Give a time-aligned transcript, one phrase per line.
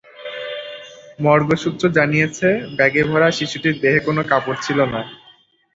[1.19, 5.01] Morgue সূত্র জানিয়েছে, ব্যাগে ভরা শিশুটির দেহে কোনো কাপড় ছিল না।